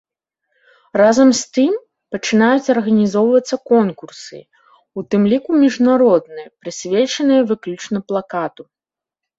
Разам 1.01 1.29
з 1.39 1.51
тым, 1.57 1.75
пачынаюць 2.15 2.71
арганізоўвацца 2.75 3.55
конкурсы, 3.73 4.37
у 5.01 5.07
тым 5.13 5.21
ліку 5.35 5.49
міжнародныя, 5.67 6.47
прысвечаныя 6.63 7.41
выключна 7.53 7.97
плакату. 8.13 8.63